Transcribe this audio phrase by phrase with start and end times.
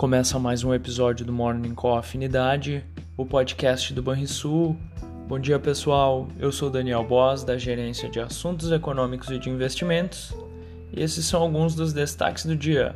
[0.00, 2.82] Começa mais um episódio do Morning com Afinidade,
[3.18, 4.74] o podcast do Banrisul.
[5.28, 6.26] Bom dia, pessoal.
[6.38, 10.34] Eu sou Daniel Boss, da Gerência de Assuntos Econômicos e de Investimentos,
[10.90, 12.94] e esses são alguns dos destaques do dia.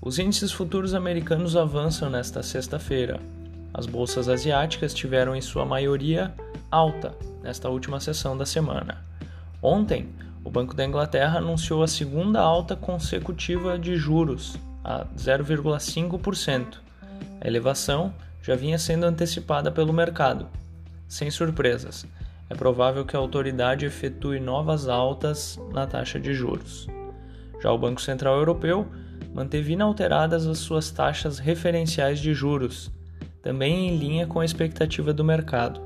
[0.00, 3.20] Os índices futuros americanos avançam nesta sexta-feira.
[3.74, 6.32] As bolsas asiáticas tiveram em sua maioria
[6.70, 9.04] alta nesta última sessão da semana.
[9.60, 10.08] Ontem,
[10.42, 16.78] o Banco da Inglaterra anunciou a segunda alta consecutiva de juros, a 0,5%.
[17.40, 20.46] A elevação já vinha sendo antecipada pelo mercado.
[21.08, 22.06] Sem surpresas,
[22.50, 26.86] é provável que a autoridade efetue novas altas na taxa de juros.
[27.62, 28.86] Já o Banco Central Europeu
[29.32, 32.92] manteve inalteradas as suas taxas referenciais de juros,
[33.42, 35.80] também em linha com a expectativa do mercado.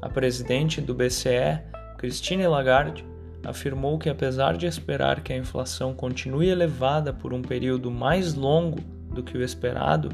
[0.00, 1.60] A presidente do BCE,
[1.98, 3.04] Christine Lagarde,
[3.44, 8.80] afirmou que, apesar de esperar que a inflação continue elevada por um período mais longo
[9.12, 10.10] do que o esperado,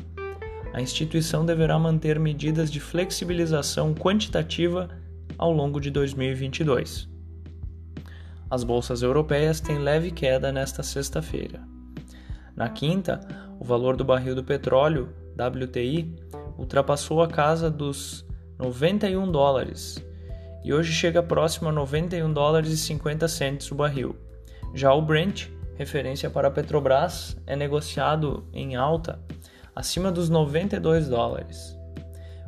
[0.72, 4.88] a instituição deverá manter medidas de flexibilização quantitativa
[5.38, 7.08] ao longo de 2022.
[8.48, 11.60] As bolsas europeias têm leve queda nesta sexta-feira.
[12.54, 13.20] Na quinta,
[13.58, 16.14] o valor do barril do petróleo, WTI,
[16.56, 18.24] ultrapassou a casa dos
[18.58, 20.05] 91 dólares
[20.66, 24.16] e hoje chega próximo a 91 dólares e 50 centes o barril.
[24.74, 29.20] Já o Brent, referência para a Petrobras, é negociado em alta
[29.76, 31.78] acima dos 92 dólares.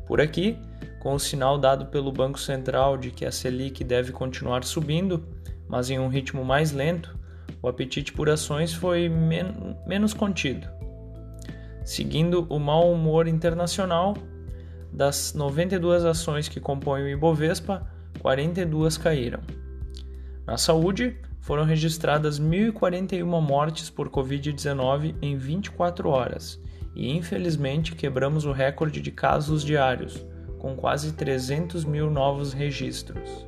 [0.04, 0.58] Por aqui,
[0.98, 5.24] com o sinal dado pelo Banco Central de que a Selic deve continuar subindo,
[5.68, 7.16] mas em um ritmo mais lento,
[7.62, 10.66] o apetite por ações foi men menos contido.
[11.84, 14.14] Seguindo o mau humor internacional,
[14.92, 19.40] das 92 ações que compõem o Ibovespa, 42 caíram.
[20.46, 26.60] Na saúde, foram registradas 1.041 mortes por Covid-19 em 24 horas
[26.94, 30.24] e, infelizmente, quebramos o recorde de casos diários,
[30.58, 33.46] com quase 300 mil novos registros.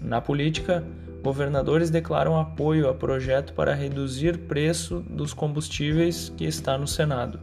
[0.00, 0.84] Na política,
[1.22, 7.40] governadores declaram apoio a projeto para reduzir preço dos combustíveis que está no Senado.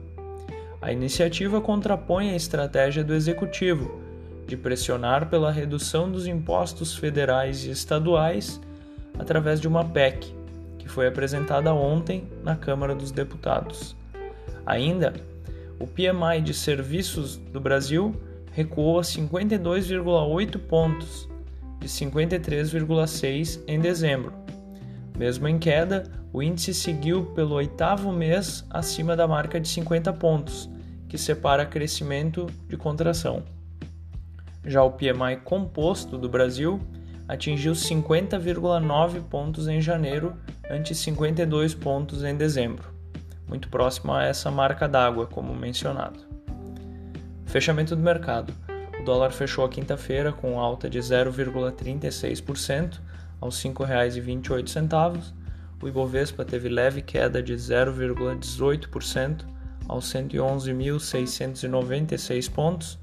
[0.81, 4.10] A iniciativa contrapõe a estratégia do executivo
[4.47, 8.59] de pressionar pela redução dos impostos federais e estaduais
[9.17, 10.33] através de uma PEC,
[10.77, 13.95] que foi apresentada ontem na Câmara dos Deputados.
[14.65, 15.13] Ainda,
[15.79, 18.15] o PMI de serviços do Brasil
[18.51, 21.29] recuou a 52,8 pontos,
[21.79, 24.33] de 53,6 em dezembro.
[25.17, 30.69] Mesmo em queda, o índice seguiu pelo oitavo mês acima da marca de 50 pontos,
[31.09, 33.43] que separa crescimento de contração.
[34.65, 36.79] Já o PMI composto do Brasil
[37.27, 40.35] atingiu 50,9 pontos em janeiro,
[40.69, 42.93] ante 52 pontos em dezembro,
[43.47, 46.19] muito próximo a essa marca d'água, como mencionado.
[47.45, 48.53] Fechamento do mercado.
[48.99, 52.99] O dólar fechou a quinta-feira com alta de 0,36%
[53.41, 55.33] aos R$ 5,28.
[55.81, 59.43] O Ibovespa teve leve queda de 0,18%
[59.87, 62.99] aos 111.696 pontos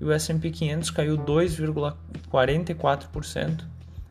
[0.00, 3.64] e o S&P 500 caiu 2,44%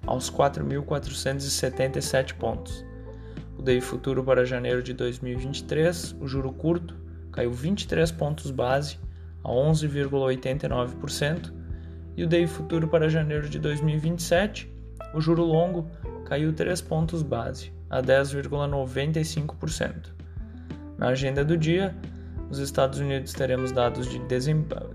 [0.05, 2.85] aos 4.477 pontos.
[3.57, 6.95] O DI futuro para janeiro de 2023, o juro curto,
[7.31, 8.97] caiu 23 pontos base
[9.43, 11.53] a 11,89%
[12.15, 14.71] e o DI futuro para janeiro de 2027,
[15.13, 15.89] o juro longo,
[16.25, 20.13] caiu 3 pontos base a 10,95%.
[20.97, 21.93] Na agenda do dia,
[22.53, 24.21] nos Estados Unidos teremos dados de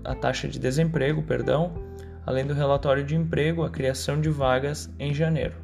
[0.05, 1.73] a taxa de desemprego, perdão,
[2.25, 5.55] além do relatório de emprego, a criação de vagas em janeiro.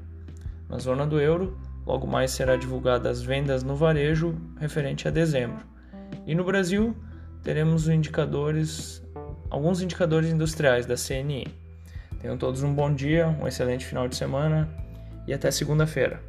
[0.67, 5.65] Na zona do euro, logo mais será divulgada as vendas no varejo referente a dezembro.
[6.27, 6.93] E no Brasil,
[7.41, 9.01] teremos indicadores,
[9.49, 11.47] alguns indicadores industriais da CNI.
[12.19, 14.67] Tenham todos um bom dia, um excelente final de semana
[15.25, 16.21] e até segunda-feira.